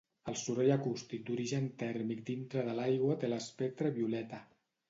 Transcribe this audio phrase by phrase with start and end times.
[0.31, 4.43] El soroll acústic d'origen tèrmic dintre de l'aigua té l'espectre violeta.